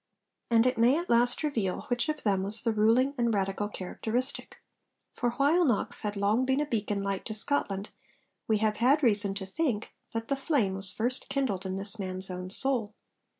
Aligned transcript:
And 0.49 0.65
it 0.65 0.79
may 0.79 0.97
at 0.97 1.11
least 1.11 1.43
reveal 1.43 1.81
which 1.81 2.09
of 2.09 2.23
them 2.23 2.41
was 2.41 2.63
the 2.63 2.71
ruling 2.71 3.13
and 3.19 3.31
radical 3.31 3.69
characteristic. 3.69 4.57
For 5.13 5.29
while 5.33 5.63
Knox 5.63 6.01
had 6.01 6.15
long 6.17 6.43
been 6.43 6.59
a 6.59 6.65
beacon 6.65 7.03
light 7.03 7.23
to 7.25 7.35
Scotland, 7.35 7.89
we 8.47 8.57
have 8.57 8.77
had 8.77 9.03
reason 9.03 9.35
to 9.35 9.45
think 9.45 9.91
that 10.11 10.27
the 10.27 10.35
flame 10.35 10.73
was 10.73 10.91
first 10.91 11.29
kindled 11.29 11.67
in 11.67 11.77
this 11.77 11.99
man's 11.99 12.31
own 12.31 12.49
soul. 12.49 12.95